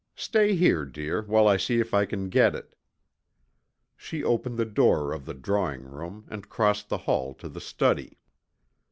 [0.15, 2.75] Stay here, dear, while I see if I can get it."
[3.95, 8.17] She opened the door of the drawing room and crossed the hall to the study.